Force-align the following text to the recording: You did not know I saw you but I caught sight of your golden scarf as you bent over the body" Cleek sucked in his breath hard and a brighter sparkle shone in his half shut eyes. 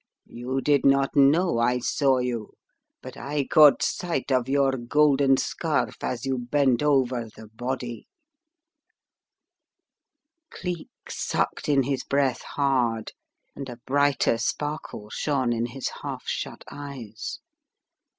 You 0.25 0.61
did 0.61 0.83
not 0.83 1.15
know 1.15 1.59
I 1.59 1.77
saw 1.77 2.17
you 2.17 2.55
but 3.03 3.15
I 3.17 3.45
caught 3.45 3.83
sight 3.83 4.31
of 4.31 4.49
your 4.49 4.71
golden 4.71 5.37
scarf 5.37 5.97
as 6.03 6.25
you 6.25 6.39
bent 6.39 6.81
over 6.81 7.25
the 7.35 7.49
body" 7.53 8.07
Cleek 10.59 10.89
sucked 11.07 11.69
in 11.69 11.83
his 11.83 12.03
breath 12.03 12.41
hard 12.41 13.11
and 13.55 13.69
a 13.69 13.77
brighter 13.85 14.39
sparkle 14.39 15.11
shone 15.11 15.53
in 15.53 15.67
his 15.67 15.89
half 16.01 16.23
shut 16.25 16.63
eyes. 16.71 17.37